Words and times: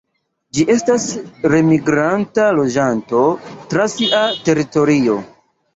Ĝi 0.57 0.63
estas 0.75 1.05
nemigranta 1.55 2.49
loĝanto 2.61 3.23
tra 3.53 3.91
sia 3.99 4.25
teritorio. 4.51 5.25